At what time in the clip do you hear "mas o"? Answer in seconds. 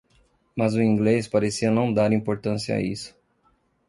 0.55-0.81